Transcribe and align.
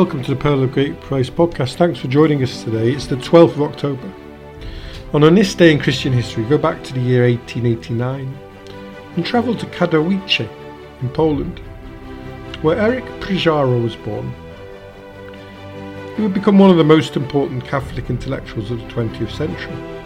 Welcome 0.00 0.22
to 0.22 0.34
the 0.34 0.40
Pearl 0.40 0.62
of 0.62 0.72
Great 0.72 0.98
Price 1.02 1.28
podcast. 1.28 1.74
Thanks 1.74 1.98
for 1.98 2.08
joining 2.08 2.42
us 2.42 2.64
today. 2.64 2.90
It's 2.90 3.06
the 3.06 3.16
12th 3.16 3.52
of 3.52 3.60
October. 3.60 4.10
And 5.12 5.22
on 5.22 5.34
this 5.34 5.54
day 5.54 5.72
in 5.72 5.78
Christian 5.78 6.10
history, 6.10 6.42
go 6.44 6.56
back 6.56 6.82
to 6.84 6.94
the 6.94 7.00
year 7.00 7.28
1889 7.28 8.38
and 9.16 9.26
travel 9.26 9.54
to 9.54 9.66
Katowice 9.66 10.48
in 11.02 11.08
Poland, 11.10 11.58
where 12.62 12.78
Erich 12.78 13.04
Przywara 13.20 13.82
was 13.82 13.94
born. 13.94 14.32
He 16.16 16.22
would 16.22 16.32
become 16.32 16.58
one 16.58 16.70
of 16.70 16.78
the 16.78 16.82
most 16.82 17.14
important 17.14 17.66
Catholic 17.66 18.08
intellectuals 18.08 18.70
of 18.70 18.78
the 18.78 18.86
20th 18.86 19.32
century. 19.32 20.00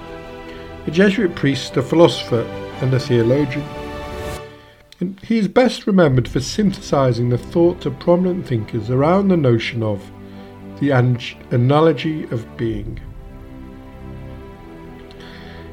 A 0.89 0.91
Jesuit 0.91 1.37
priest, 1.37 1.77
a 1.77 1.83
philosopher, 1.83 2.42
and 2.83 2.92
a 2.92 2.98
theologian. 2.98 3.84
And 5.01 5.19
he 5.21 5.39
is 5.39 5.48
best 5.48 5.87
remembered 5.87 6.29
for 6.29 6.41
synthesizing 6.41 7.29
the 7.29 7.39
thoughts 7.39 7.84
of 7.84 7.98
prominent 7.98 8.47
thinkers 8.47 8.91
around 8.91 9.29
the 9.29 9.37
notion 9.37 9.83
of 9.83 10.11
the 10.80 10.91
analogy 11.51 12.25
of 12.25 12.57
being. 12.57 13.01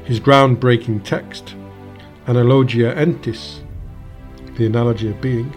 His 0.04 0.18
groundbreaking 0.18 1.04
text, 1.04 1.54
Analogia 2.26 2.94
Entis, 2.96 3.60
the 4.56 4.66
analogy 4.66 5.08
of 5.08 5.20
being, 5.20 5.54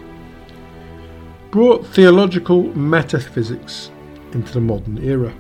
brought 1.50 1.86
theological 1.88 2.64
metaphysics 2.76 3.90
into 4.34 4.54
the 4.54 4.62
modern 4.62 4.98
era. 5.00 5.34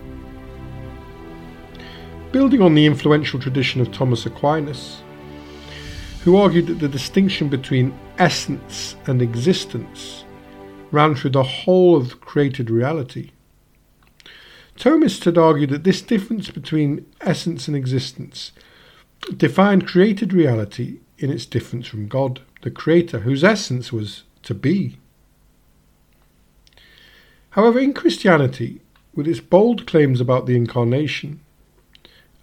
Building 2.31 2.61
on 2.61 2.73
the 2.73 2.85
influential 2.85 3.39
tradition 3.39 3.81
of 3.81 3.91
Thomas 3.91 4.25
Aquinas, 4.25 5.03
who 6.25 6.35
argued 6.35 6.65
that 6.65 6.79
the 6.79 6.89
distinction 6.89 7.49
between 7.49 7.95
essence 8.17 8.95
and 9.05 9.21
existence 9.21 10.25
ran 10.89 11.13
through 11.13 11.29
the 11.29 11.43
whole 11.43 11.95
of 11.95 12.19
created 12.19 12.71
reality. 12.71 13.29
Thomists 14.75 15.25
had 15.25 15.37
argued 15.37 15.69
that 15.69 15.83
this 15.83 16.01
difference 16.01 16.49
between 16.49 17.05
essence 17.21 17.67
and 17.67 17.77
existence 17.77 18.53
defined 19.37 19.85
created 19.85 20.33
reality 20.33 20.99
in 21.19 21.29
its 21.29 21.45
difference 21.45 21.85
from 21.85 22.07
God, 22.07 22.41
the 22.63 22.71
Creator, 22.71 23.19
whose 23.19 23.43
essence 23.43 23.93
was 23.93 24.23
to 24.41 24.55
be. 24.55 24.97
However, 27.51 27.77
in 27.77 27.93
Christianity, 27.93 28.81
with 29.13 29.27
its 29.27 29.41
bold 29.41 29.85
claims 29.85 30.19
about 30.19 30.47
the 30.47 30.55
incarnation, 30.55 31.41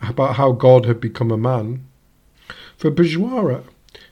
about 0.00 0.36
how 0.36 0.53
God 0.53 0.86
had 0.86 1.00
become 1.00 1.33
a 1.33 1.36
man, 1.36 1.84
for 2.77 2.91
Przywara, 2.91 3.65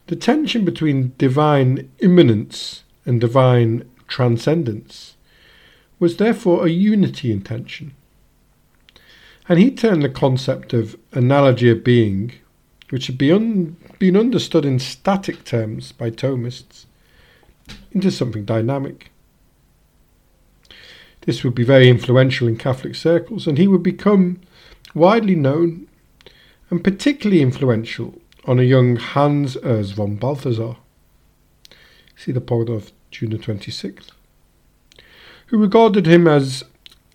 the 0.07 0.17
tension 0.17 0.65
between 0.65 1.13
divine 1.19 1.91
immanence 2.01 2.85
and 3.05 3.21
divine 3.21 3.89
transcendence 4.09 5.17
was 5.99 6.17
therefore 6.17 6.67
a 6.67 6.71
unity 6.71 7.31
in 7.31 7.43
tension. 7.43 7.93
And 9.49 9.59
he 9.59 9.71
turned 9.71 10.03
the 10.03 10.09
concept 10.09 10.73
of 10.73 10.97
analogy 11.13 11.71
of 11.71 11.85
being, 11.85 12.33
which 12.91 13.07
had 13.07 13.19
been, 13.19 13.77
been 13.99 14.17
understood 14.17 14.65
in 14.65 14.79
static 14.79 15.45
terms 15.45 15.93
by 15.93 16.11
Thomists, 16.11 16.87
into 17.93 18.11
something 18.11 18.45
dynamic. 18.45 19.13
This 21.23 21.45
would 21.45 21.55
be 21.55 21.65
very 21.65 21.89
influential 21.89 22.49
in 22.49 22.57
Catholic 22.57 22.95
circles, 22.95 23.47
and 23.47 23.59
he 23.59 23.69
would 23.69 23.83
become 23.83 24.41
widely 24.95 25.35
known 25.35 25.87
and 26.71 26.83
particularly 26.83 27.43
influential 27.43 28.15
on 28.45 28.59
a 28.59 28.65
young 28.65 28.97
Hans 28.97 29.57
Urs 29.57 29.93
von 29.93 30.17
Balthasar. 30.17 30.77
See 32.17 32.33
the 32.33 32.41
poet 32.41 32.69
of 32.69 32.93
June 33.11 33.31
the 33.31 33.39
26th, 33.39 34.11
who 35.47 35.59
regarded 35.59 36.07
him 36.07 36.27
as 36.27 36.65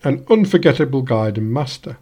an 0.04 0.26
unforgettable 0.30 1.02
guide 1.02 1.38
and 1.38 1.52
master. 1.52 1.98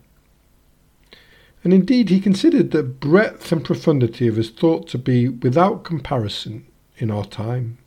And 1.64 1.74
indeed, 1.74 2.10
he 2.10 2.20
considered 2.20 2.72
the 2.72 2.84
breadth 2.84 3.52
and 3.52 3.64
profundity 3.64 4.28
of 4.28 4.36
his 4.36 4.50
thought 4.50 4.88
to 4.90 4.98
be 4.98 5.30
without 5.30 5.86
comparison 5.86 6.66
in 6.98 7.10
our 7.10 7.26
time. 7.26 7.78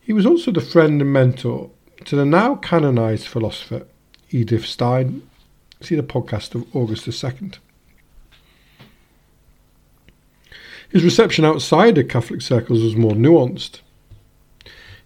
He 0.00 0.12
was 0.12 0.26
also 0.26 0.50
the 0.50 0.60
friend 0.60 1.00
and 1.00 1.12
mentor 1.12 1.70
to 2.04 2.16
the 2.16 2.24
now 2.24 2.56
canonized 2.56 3.26
philosopher 3.26 3.86
Edith 4.30 4.66
Stein 4.66 5.29
See 5.82 5.94
the 5.94 6.02
podcast 6.02 6.54
of 6.54 6.64
August 6.76 7.06
the 7.06 7.10
2nd. 7.10 7.56
His 10.90 11.04
reception 11.04 11.44
outside 11.44 11.96
of 11.96 12.08
Catholic 12.08 12.42
circles 12.42 12.82
was 12.82 12.96
more 12.96 13.12
nuanced. 13.12 13.80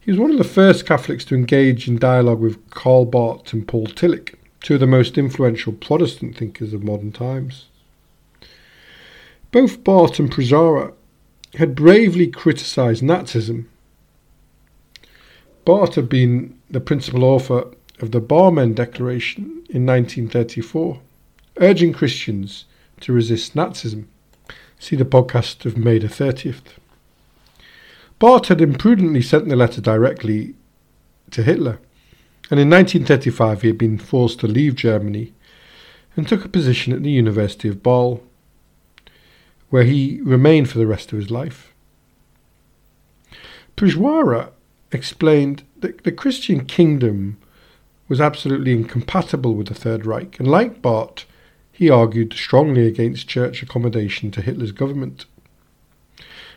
He 0.00 0.10
was 0.10 0.18
one 0.18 0.32
of 0.32 0.38
the 0.38 0.44
first 0.44 0.84
Catholics 0.84 1.24
to 1.26 1.34
engage 1.34 1.86
in 1.86 1.98
dialogue 1.98 2.40
with 2.40 2.70
Karl 2.70 3.04
Barth 3.04 3.52
and 3.52 3.68
Paul 3.68 3.86
Tillich, 3.86 4.34
two 4.60 4.74
of 4.74 4.80
the 4.80 4.86
most 4.86 5.16
influential 5.16 5.72
Protestant 5.72 6.36
thinkers 6.36 6.72
of 6.72 6.82
modern 6.82 7.12
times. 7.12 7.66
Both 9.52 9.84
Barth 9.84 10.18
and 10.18 10.32
Przywara 10.32 10.92
had 11.54 11.74
bravely 11.76 12.26
criticised 12.26 13.02
Nazism. 13.02 13.66
Barth 15.64 15.94
had 15.94 16.08
been 16.08 16.58
the 16.68 16.80
principal 16.80 17.24
author 17.24 17.66
of 18.00 18.10
the 18.10 18.20
Barmen 18.20 18.74
Declaration 18.74 19.63
in 19.74 19.84
1934, 19.84 21.00
urging 21.60 21.92
Christians 21.92 22.64
to 23.00 23.12
resist 23.12 23.56
Nazism. 23.56 24.06
See 24.78 24.94
the 24.94 25.04
podcast 25.04 25.66
of 25.66 25.76
May 25.76 25.98
the 25.98 26.06
30th. 26.06 26.78
Barth 28.20 28.46
had 28.46 28.60
imprudently 28.60 29.20
sent 29.20 29.48
the 29.48 29.56
letter 29.56 29.80
directly 29.80 30.54
to 31.32 31.42
Hitler, 31.42 31.80
and 32.52 32.60
in 32.60 32.70
1935 32.70 33.62
he 33.62 33.68
had 33.68 33.76
been 33.76 33.98
forced 33.98 34.38
to 34.40 34.46
leave 34.46 34.76
Germany 34.76 35.32
and 36.14 36.28
took 36.28 36.44
a 36.44 36.48
position 36.48 36.92
at 36.92 37.02
the 37.02 37.10
University 37.10 37.68
of 37.68 37.82
Basel, 37.82 38.22
where 39.70 39.82
he 39.82 40.20
remained 40.22 40.70
for 40.70 40.78
the 40.78 40.86
rest 40.86 41.12
of 41.12 41.18
his 41.18 41.32
life. 41.32 41.74
Przywara 43.76 44.50
explained 44.92 45.64
that 45.80 46.04
the 46.04 46.12
Christian 46.12 46.64
kingdom 46.64 47.38
was 48.08 48.20
absolutely 48.20 48.72
incompatible 48.72 49.54
with 49.54 49.68
the 49.68 49.74
Third 49.74 50.04
Reich, 50.06 50.38
and 50.38 50.48
like 50.48 50.82
Barth, 50.82 51.24
he 51.72 51.90
argued 51.90 52.32
strongly 52.32 52.86
against 52.86 53.28
church 53.28 53.62
accommodation 53.62 54.30
to 54.30 54.42
Hitler's 54.42 54.72
government. 54.72 55.26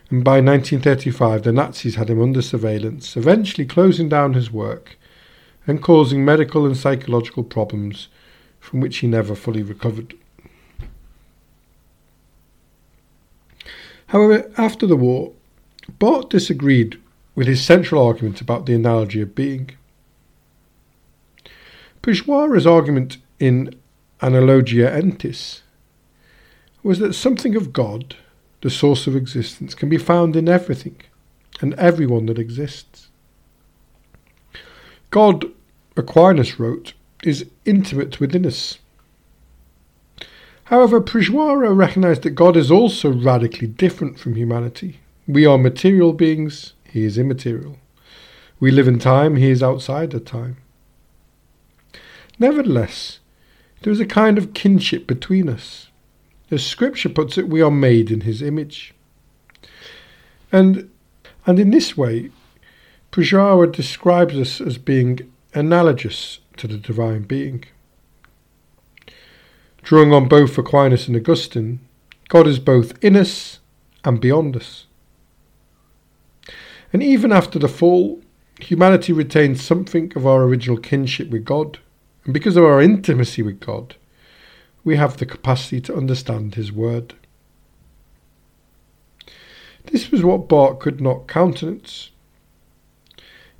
And 0.09 0.23
by 0.23 0.39
1935, 0.41 1.43
the 1.43 1.51
Nazis 1.51 1.95
had 1.95 2.09
him 2.09 2.21
under 2.21 2.41
surveillance, 2.41 3.17
eventually 3.17 3.65
closing 3.65 4.07
down 4.07 4.33
his 4.33 4.51
work 4.51 4.97
and 5.65 5.81
causing 5.81 6.23
medical 6.23 6.65
and 6.65 6.77
psychological 6.77 7.43
problems 7.43 8.07
from 8.59 8.79
which 8.79 8.97
he 8.97 9.07
never 9.07 9.35
fully 9.35 9.63
recovered. 9.63 10.13
However, 14.07 14.49
after 14.57 14.87
the 14.87 14.95
war, 14.95 15.33
Barth 15.99 16.29
disagreed 16.29 16.99
with 17.35 17.47
his 17.47 17.63
central 17.63 18.05
argument 18.05 18.39
about 18.39 18.65
the 18.65 18.73
analogy 18.73 19.21
of 19.21 19.35
being. 19.35 19.71
Przywara's 22.07 22.65
argument 22.65 23.17
in 23.37 23.75
Analogia 24.21 24.89
Entis 24.89 25.61
was 26.81 26.99
that 26.99 27.13
something 27.13 27.53
of 27.53 27.73
God, 27.73 28.15
the 28.61 28.69
source 28.69 29.07
of 29.07 29.15
existence, 29.15 29.75
can 29.75 29.89
be 29.89 29.97
found 29.97 30.37
in 30.37 30.47
everything 30.47 30.95
and 31.59 31.73
everyone 31.73 32.27
that 32.27 32.39
exists. 32.39 33.09
God, 35.09 35.51
Aquinas 35.97 36.57
wrote, 36.57 36.93
is 37.23 37.45
intimate 37.65 38.21
within 38.21 38.45
us. 38.45 38.79
However, 40.65 41.01
Przywara 41.01 41.75
recognized 41.75 42.21
that 42.21 42.31
God 42.31 42.55
is 42.55 42.71
also 42.71 43.11
radically 43.11 43.67
different 43.67 44.17
from 44.17 44.35
humanity. 44.35 45.01
We 45.27 45.45
are 45.45 45.57
material 45.57 46.13
beings, 46.13 46.71
he 46.85 47.03
is 47.03 47.17
immaterial. 47.17 47.79
We 48.61 48.71
live 48.71 48.87
in 48.87 48.97
time, 48.97 49.35
he 49.35 49.49
is 49.49 49.61
outside 49.61 50.13
of 50.13 50.23
time. 50.23 50.55
Nevertheless, 52.39 53.19
there 53.81 53.93
is 53.93 53.99
a 53.99 54.05
kind 54.05 54.37
of 54.37 54.53
kinship 54.53 55.07
between 55.07 55.49
us. 55.49 55.89
As 56.49 56.65
Scripture 56.65 57.09
puts 57.09 57.37
it, 57.37 57.49
we 57.49 57.61
are 57.61 57.71
made 57.71 58.09
in 58.11 58.21
His 58.21 58.41
image. 58.41 58.93
And, 60.51 60.89
and 61.45 61.59
in 61.59 61.71
this 61.71 61.97
way, 61.97 62.31
Przywara 63.11 63.71
describes 63.71 64.35
us 64.35 64.61
as 64.61 64.77
being 64.77 65.31
analogous 65.53 66.39
to 66.57 66.67
the 66.67 66.77
divine 66.77 67.23
being. 67.23 67.65
Drawing 69.81 70.13
on 70.13 70.27
both 70.27 70.57
Aquinas 70.57 71.07
and 71.07 71.15
Augustine, 71.15 71.79
God 72.29 72.47
is 72.47 72.59
both 72.59 73.01
in 73.03 73.15
us 73.15 73.59
and 74.03 74.19
beyond 74.19 74.55
us. 74.55 74.85
And 76.93 77.01
even 77.01 77.31
after 77.31 77.59
the 77.59 77.67
fall, 77.67 78.21
humanity 78.59 79.13
retains 79.13 79.63
something 79.63 80.11
of 80.15 80.25
our 80.25 80.43
original 80.43 80.77
kinship 80.77 81.29
with 81.29 81.45
God. 81.45 81.79
And 82.27 82.33
because 82.33 82.57
of 82.57 82.65
our 82.65 82.81
intimacy 82.81 83.41
with 83.41 83.61
God, 83.61 83.95
we 84.83 84.97
have 84.97 85.15
the 85.15 85.25
capacity 85.25 85.79
to 85.79 85.95
understand 85.95 86.55
His 86.55 86.73
Word. 86.73 87.13
This 89.85 90.11
was 90.11 90.23
what 90.23 90.49
Barth 90.49 90.79
could 90.79 90.99
not 90.99 91.29
countenance. 91.29 92.11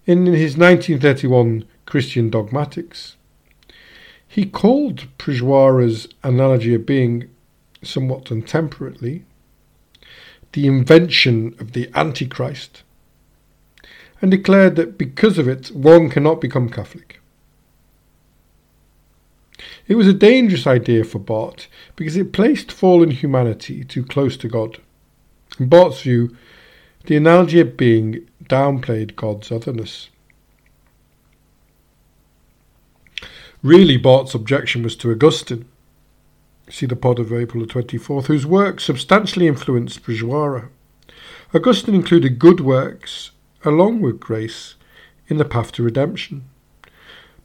In 0.06 0.25
his 0.25 0.58
1931 0.58 1.64
Christian 1.86 2.30
Dogmatics, 2.30 3.16
he 4.28 4.46
called 4.46 5.08
Przywara's 5.18 6.10
analogy 6.22 6.74
of 6.74 6.86
being, 6.86 7.30
somewhat 7.81 8.30
untemperately, 8.31 9.24
the 10.52 10.68
invention 10.68 11.56
of 11.62 11.72
the 11.72 11.90
Antichrist, 11.96 12.84
and 14.22 14.30
declared 14.30 14.75
that 14.75 14.98
because 14.98 15.38
of 15.38 15.48
it 15.48 15.72
one 15.72 16.10
cannot 16.10 16.42
become 16.42 16.68
Catholic. 16.68 17.17
It 19.88 19.95
was 19.95 20.07
a 20.07 20.13
dangerous 20.13 20.68
idea 20.68 21.04
for 21.04 21.19
Barth 21.19 21.68
because 21.95 22.18
it 22.18 22.34
placed 22.34 22.72
fallen 22.72 23.12
humanity 23.12 23.84
too 23.84 24.04
close 24.04 24.36
to 24.38 24.50
God. 24.50 24.80
In 25.60 25.69
Barth's 25.69 26.01
view, 26.01 26.36
the 27.06 27.16
analogy 27.16 27.62
of 27.62 27.78
being 27.78 28.28
downplayed 28.44 29.16
God's 29.16 29.51
otherness. 29.51 30.10
Really, 33.63 33.98
Barth's 33.98 34.36
objection 34.36 34.84
was 34.84 34.95
to 34.98 35.12
Augustine, 35.12 35.66
see 36.69 36.86
the 36.86 36.95
pod 36.95 37.18
of 37.18 37.33
April 37.33 37.66
the 37.66 37.74
24th, 37.74 38.25
whose 38.25 38.45
work 38.45 38.80
substantially 38.80 39.48
influenced 39.48 40.04
Przywara. 40.04 40.69
Augustine 41.54 41.95
included 41.95 42.40
good 42.40 42.60
works 42.60 43.31
along 43.63 44.01
with 44.01 44.19
grace 44.19 44.75
in 45.28 45.38
the 45.38 45.45
path 45.45 45.72
to 45.74 45.83
redemption. 45.83 46.44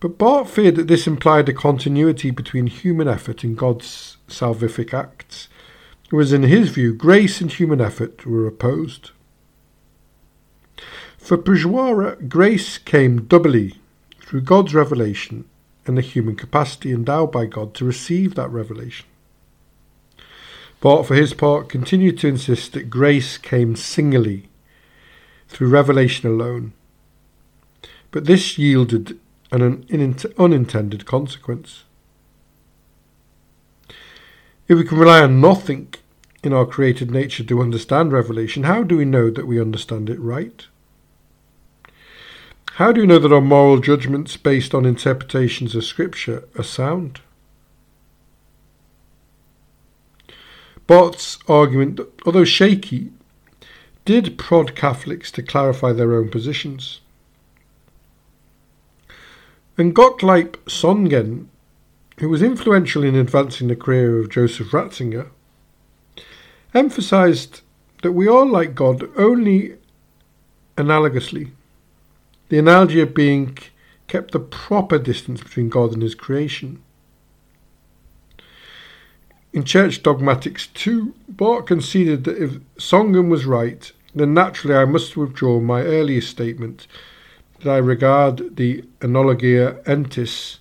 But 0.02 0.19
Barth 0.19 0.50
feared 0.50 0.75
that 0.75 0.88
this 0.88 1.06
implied 1.06 1.49
a 1.49 1.52
continuity 1.52 2.32
between 2.32 2.66
human 2.66 3.06
effort 3.06 3.44
and 3.44 3.56
God's 3.56 4.16
salvific 4.26 4.93
acts, 4.93 5.46
whereas 6.10 6.32
in 6.32 6.43
his 6.43 6.70
view, 6.70 6.93
grace 6.93 7.40
and 7.40 7.52
human 7.52 7.81
effort 7.81 8.26
were 8.26 8.49
opposed. 8.49 9.12
For 11.19 11.38
Przywara, 11.38 12.28
grace 12.28 12.78
came 12.78 13.26
doubly 13.26 13.76
through 14.19 14.40
God's 14.40 14.75
revelation 14.75 15.44
and 15.87 15.96
the 15.96 16.02
human 16.02 16.34
capacity 16.34 16.90
endowed 16.90 17.31
by 17.31 17.46
God 17.46 17.72
to 17.75 17.84
receive 17.84 18.34
that 18.34 18.50
revelation. 18.50 19.06
Barth, 20.81 21.06
for 21.06 21.14
his 21.14 21.32
part, 21.32 21.69
continued 21.69 22.19
to 22.19 22.26
insist 22.26 22.72
that 22.72 22.90
grace 22.90 23.38
came 23.38 23.76
singly 23.76 24.49
through 25.46 25.69
revelation 25.69 26.28
alone. 26.28 26.72
But 28.10 28.25
this 28.25 28.58
yielded 28.58 29.20
an 29.52 29.84
unintended 30.38 31.04
consequence. 31.04 31.84
If 34.66 34.78
we 34.78 34.84
can 34.84 34.99
rely 34.99 35.20
on 35.20 35.40
nothing 35.40 35.93
in 36.43 36.52
our 36.52 36.64
created 36.64 37.10
nature 37.10 37.44
to 37.44 37.60
understand 37.60 38.12
revelation, 38.12 38.62
how 38.62 38.82
do 38.82 38.96
we 38.96 39.04
know 39.04 39.31
that 39.31 39.46
we 39.46 39.60
understand 39.60 40.08
it 40.08 40.19
right? 40.19 40.66
How 42.76 42.90
do 42.90 43.02
we 43.02 43.06
know 43.06 43.19
that 43.19 43.32
our 43.32 43.43
moral 43.43 43.78
judgments 43.81 44.38
based 44.38 44.75
on 44.75 44.87
interpretations 44.87 45.75
of 45.75 45.84
Scripture 45.84 46.49
are 46.56 46.64
sound? 46.64 47.20
Barth's 50.87 51.38
argument, 51.46 52.00
although 52.25 52.44
shaky, 52.44 53.12
did 54.06 54.38
prod 54.38 54.75
Catholics 54.75 55.31
to 55.32 55.43
clarify 55.43 55.93
their 55.93 56.14
own 56.14 56.31
positions. 56.31 57.00
And 59.82 59.96
Gottlieb 59.96 60.55
Söhngen, 60.67 61.46
who 62.19 62.29
was 62.29 62.40
influential 62.40 63.02
in 63.02 63.17
advancing 63.17 63.67
the 63.67 63.75
career 63.75 64.20
of 64.20 64.31
Joseph 64.31 64.70
Ratzinger, 64.70 65.31
emphasized 66.73 67.62
that 68.05 68.12
we 68.12 68.29
are 68.29 68.46
like 68.46 68.76
God 68.76 69.11
only 69.17 69.75
analogously 70.76 71.50
the 72.49 72.61
analogy 72.61 73.00
of 73.00 73.12
being 73.12 73.58
kept 74.06 74.31
the 74.31 74.38
proper 74.38 75.00
distance 75.00 75.43
between 75.43 75.69
God 75.69 75.93
and 75.93 76.02
his 76.02 76.14
creation. 76.14 76.81
In 79.52 79.64
Church 79.64 80.00
Dogmatics 80.00 80.69
2, 80.69 81.12
Barth 81.28 81.67
conceded 81.67 82.23
that 82.23 82.40
if 82.40 82.52
Söhngen 82.78 83.28
was 83.28 83.46
right, 83.46 83.90
then 84.14 84.32
naturally 84.32 84.76
I 84.76 84.85
must 84.85 85.17
withdraw 85.17 85.58
my 85.58 85.82
earlier 85.82 86.20
statement 86.20 86.87
that 87.62 87.70
I 87.70 87.79
regard 87.79 88.56
the 88.56 88.85
Analogia 89.00 89.82
Entis 89.85 90.59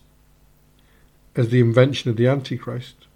as 1.36 1.50
the 1.50 1.60
invention 1.60 2.10
of 2.10 2.18
the 2.18 2.28
Antichrist. 2.28 3.08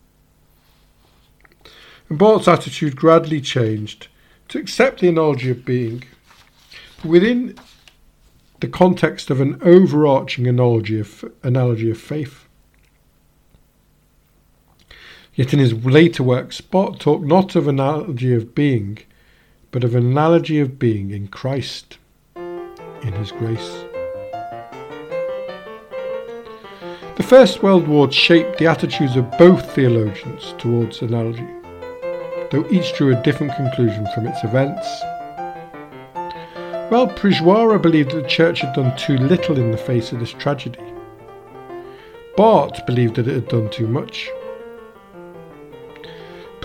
And 2.09 2.17
Barth's 2.17 2.47
attitude 2.47 2.95
gradually 2.95 3.41
changed 3.41 4.07
to 4.49 4.59
accept 4.59 5.01
the 5.01 5.07
analogy 5.07 5.51
of 5.51 5.65
being. 5.65 6.03
Within 7.03 7.55
the 8.59 8.67
context 8.67 9.29
of 9.29 9.41
an 9.41 9.59
overarching 9.61 10.47
analogy 10.47 10.99
of, 10.99 11.25
analogy 11.43 11.89
of 11.91 11.99
faith. 11.99 12.47
Yet 15.33 15.53
in 15.53 15.59
his 15.59 15.73
later 15.73 16.23
works, 16.23 16.61
Barth 16.61 16.99
talked 16.99 17.25
not 17.25 17.55
of 17.55 17.67
analogy 17.67 18.33
of 18.33 18.55
being, 18.55 18.99
but 19.71 19.83
of 19.83 19.93
an 19.93 20.05
analogy 20.05 20.59
of 20.59 20.79
being 20.79 21.11
in 21.11 21.27
Christ, 21.27 21.97
in 23.01 23.13
his 23.13 23.31
grace. 23.31 23.83
The 27.15 27.25
First 27.27 27.63
World 27.63 27.87
War 27.87 28.11
shaped 28.11 28.57
the 28.57 28.67
attitudes 28.67 29.15
of 29.15 29.31
both 29.37 29.73
theologians 29.73 30.53
towards 30.57 31.01
analogy, 31.01 31.47
though 32.51 32.65
each 32.69 32.93
drew 32.95 33.15
a 33.15 33.23
different 33.23 33.55
conclusion 33.55 34.07
from 34.13 34.27
its 34.27 34.43
events 34.43 34.85
While 36.89 37.07
Przywara 37.07 37.81
believed 37.81 38.11
that 38.11 38.21
the 38.21 38.29
church 38.29 38.61
had 38.61 38.75
done 38.75 38.95
too 38.95 39.17
little 39.17 39.57
in 39.57 39.71
the 39.71 39.77
face 39.77 40.11
of 40.11 40.19
this 40.19 40.31
tragedy. 40.31 40.79
Barth 42.37 42.85
believed 42.85 43.15
that 43.15 43.27
it 43.27 43.33
had 43.33 43.47
done 43.47 43.71
too 43.71 43.87
much. 43.87 44.29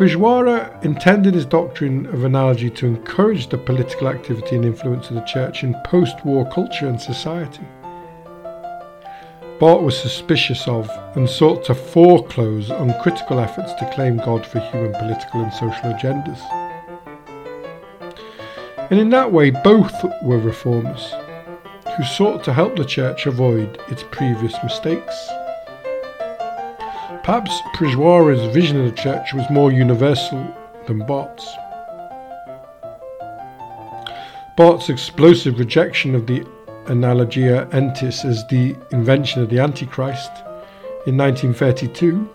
Przywara 0.00 0.82
intended 0.82 1.34
his 1.34 1.44
doctrine 1.44 2.06
of 2.06 2.24
analogy 2.24 2.70
to 2.70 2.86
encourage 2.86 3.48
the 3.50 3.58
political 3.58 4.08
activity 4.08 4.56
and 4.56 4.64
influence 4.64 5.10
of 5.10 5.16
the 5.16 5.20
church 5.20 5.62
in 5.62 5.76
post 5.84 6.24
war 6.24 6.48
culture 6.50 6.88
and 6.88 6.98
society. 6.98 7.66
Barth 9.58 9.82
was 9.82 10.00
suspicious 10.00 10.66
of 10.66 10.88
and 11.16 11.28
sought 11.28 11.66
to 11.66 11.74
foreclose 11.74 12.70
uncritical 12.70 13.40
efforts 13.40 13.74
to 13.74 13.92
claim 13.92 14.16
God 14.16 14.46
for 14.46 14.60
human 14.60 14.92
political 14.92 15.42
and 15.42 15.52
social 15.52 15.92
agendas 15.92 16.40
and 18.90 18.98
in 18.98 19.10
that 19.10 19.30
way 19.30 19.50
both 19.50 19.94
were 20.22 20.38
reformers 20.38 21.14
who 21.96 22.04
sought 22.04 22.42
to 22.44 22.54
help 22.54 22.74
the 22.74 22.84
church 22.84 23.26
avoid 23.26 23.78
its 23.88 24.02
previous 24.10 24.54
mistakes. 24.62 25.28
Perhaps 27.30 27.62
Przywara's 27.76 28.52
vision 28.52 28.80
of 28.80 28.86
the 28.86 29.02
church 29.02 29.32
was 29.34 29.48
more 29.50 29.70
universal 29.70 30.44
than 30.88 31.06
Barth's. 31.06 31.48
Barth's 34.56 34.88
explosive 34.88 35.60
rejection 35.60 36.16
of 36.16 36.26
the 36.26 36.40
Analogia 36.86 37.70
Entis 37.70 38.24
as 38.24 38.44
the 38.48 38.74
invention 38.90 39.40
of 39.40 39.48
the 39.48 39.60
Antichrist 39.60 40.32
in 41.06 41.16
1932 41.16 42.28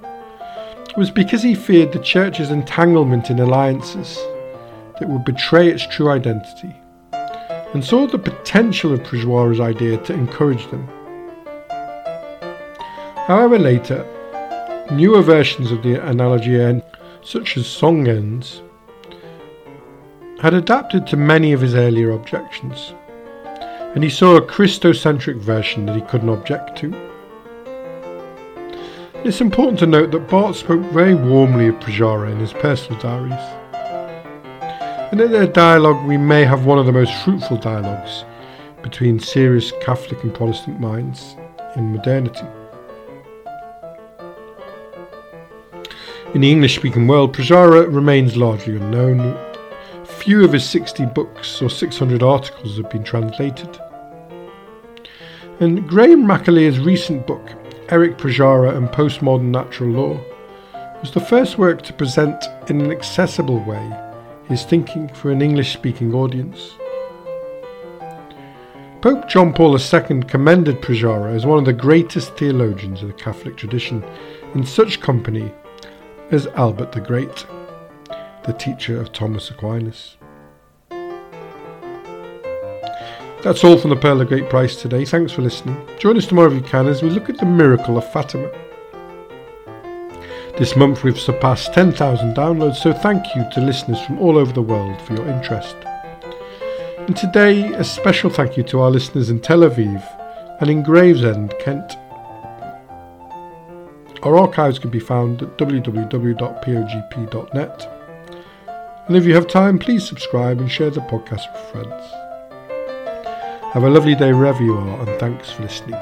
was 0.95 1.11
because 1.11 1.43
he 1.43 1.55
feared 1.55 1.91
the 1.91 1.99
church's 1.99 2.49
entanglement 2.49 3.29
in 3.29 3.39
alliances 3.39 4.15
that 5.01 5.09
would 5.09 5.25
betray 5.25 5.67
its 5.67 5.85
true 5.87 6.09
identity, 6.09 6.73
and 7.73 7.83
saw 7.83 8.07
the 8.07 8.17
potential 8.17 8.93
of 8.93 9.01
Przywara's 9.01 9.59
idea 9.59 9.97
to 9.97 10.13
encourage 10.13 10.65
them. 10.71 10.87
However, 13.27 13.59
later, 13.59 14.09
newer 14.91 15.21
versions 15.21 15.71
of 15.71 15.83
the 15.83 15.95
analogy, 16.05 16.81
such 17.23 17.57
as 17.57 17.63
Söhngen's, 17.63 18.61
had 20.41 20.53
adapted 20.53 21.07
to 21.07 21.17
many 21.17 21.53
of 21.53 21.61
his 21.61 21.75
earlier 21.75 22.11
objections, 22.11 22.93
and 23.95 24.03
he 24.03 24.09
saw 24.09 24.35
a 24.35 24.41
Christocentric 24.41 25.37
version 25.37 25.85
that 25.85 25.95
he 25.95 26.01
couldn't 26.03 26.29
object 26.29 26.77
to. 26.79 26.93
It's 29.23 29.41
important 29.41 29.79
to 29.79 29.87
note 29.87 30.11
that 30.11 30.29
Barth 30.29 30.57
spoke 30.57 30.81
very 30.91 31.15
warmly 31.15 31.67
of 31.67 31.75
Przywara 31.75 32.31
in 32.31 32.39
his 32.39 32.53
personal 32.53 32.99
diaries. 33.01 33.33
And 35.11 35.19
in 35.19 35.31
their 35.31 35.47
dialogue, 35.47 36.05
we 36.05 36.17
may 36.17 36.43
have 36.43 36.65
one 36.65 36.77
of 36.77 36.85
the 36.85 36.91
most 36.91 37.13
fruitful 37.23 37.57
dialogues 37.57 38.25
between 38.83 39.19
serious 39.19 39.71
Catholic 39.81 40.21
and 40.23 40.31
Protestant 40.33 40.79
minds 40.79 41.35
in 41.75 41.91
modernity. 41.91 42.45
In 46.35 46.41
the 46.41 46.51
English 46.51 46.75
speaking 46.75 47.07
world, 47.07 47.33
Przywara 47.33 47.87
remains 47.87 48.35
largely 48.35 48.75
unknown. 48.75 49.37
Few 50.03 50.43
of 50.43 50.51
his 50.51 50.67
60 50.67 51.05
books 51.05 51.61
or 51.61 51.69
600 51.69 52.21
articles 52.21 52.75
have 52.75 52.89
been 52.89 53.05
translated. 53.05 53.79
And 55.61 55.87
Graham 55.87 56.25
McAleer's 56.25 56.77
recent 56.77 57.25
book, 57.25 57.53
Erich 57.87 58.17
Przywara 58.17 58.75
and 58.75 58.89
Postmodern 58.89 59.43
Natural 59.43 59.89
Law, 59.91 60.19
was 60.99 61.11
the 61.11 61.21
first 61.21 61.57
work 61.57 61.83
to 61.83 61.93
present 61.93 62.43
in 62.67 62.81
an 62.81 62.91
accessible 62.91 63.63
way 63.63 63.89
his 64.49 64.65
thinking 64.65 65.07
for 65.07 65.31
an 65.31 65.41
English 65.41 65.71
speaking 65.71 66.13
audience. 66.13 66.75
Pope 68.99 69.29
John 69.29 69.53
Paul 69.53 69.79
II 69.79 70.23
commended 70.23 70.81
Przywara 70.81 71.33
as 71.33 71.45
one 71.45 71.59
of 71.59 71.65
the 71.65 71.71
greatest 71.71 72.35
theologians 72.35 73.01
of 73.01 73.07
the 73.07 73.13
Catholic 73.13 73.55
tradition, 73.55 74.03
in 74.53 74.65
such 74.65 74.99
company 74.99 75.49
as 76.31 76.47
Albert 76.47 76.91
the 76.91 77.01
Great, 77.01 77.45
the 78.43 78.53
teacher 78.53 78.99
of 78.99 79.11
Thomas 79.11 79.49
Aquinas. 79.49 80.17
That's 83.43 83.63
all 83.63 83.77
from 83.77 83.91
the 83.91 83.95
Pearl 83.95 84.21
of 84.21 84.27
Great 84.27 84.49
Price 84.49 84.81
today. 84.81 85.05
Thanks 85.05 85.31
for 85.31 85.43
listening. 85.43 85.87
Join 85.99 86.17
us 86.17 86.25
tomorrow 86.25 86.49
if 86.49 86.55
you 86.55 86.67
can 86.67 86.87
as 86.87 87.03
we 87.03 87.11
look 87.11 87.29
at 87.29 87.37
the 87.37 87.45
miracle 87.45 87.97
of 87.97 88.11
Fatima. 88.11 88.49
This 90.57 90.75
month 90.75 91.03
we've 91.03 91.19
surpassed 91.19 91.73
10,000 91.73 92.35
downloads, 92.35 92.77
so 92.77 92.91
thank 92.91 93.23
you 93.35 93.45
to 93.51 93.61
listeners 93.61 94.01
from 94.01 94.17
all 94.19 94.37
over 94.37 94.51
the 94.51 94.61
world 94.61 94.99
for 95.01 95.13
your 95.13 95.27
interest. 95.27 95.75
And 96.97 97.15
today, 97.15 97.71
a 97.73 97.83
special 97.83 98.31
thank 98.31 98.57
you 98.57 98.63
to 98.63 98.79
our 98.79 98.89
listeners 98.89 99.29
in 99.29 99.41
Tel 99.41 99.59
Aviv 99.59 100.01
and 100.59 100.69
in 100.69 100.81
Gravesend, 100.81 101.53
Kent. 101.59 101.97
Our 104.25 104.37
archives 104.37 104.79
can 104.79 104.89
be 104.89 104.99
found 104.99 105.43
at 105.43 105.55
www.pogp.net. 105.59 106.35
And 109.07 109.15
if 109.15 109.23
you 109.23 109.35
have 109.35 109.47
time, 109.47 109.77
please 109.77 110.03
subscribe 110.07 110.59
and 110.59 110.71
share 110.71 110.89
the 110.89 111.01
podcast 111.01 111.45
with 111.53 111.61
friends. 111.71 112.11
Have 113.73 113.83
a 113.83 113.89
lovely 113.89 114.15
day 114.15 114.33
wherever 114.33 114.63
you 114.63 114.75
are, 114.75 115.07
and 115.07 115.19
thanks 115.19 115.51
for 115.51 115.61
listening. 115.61 116.01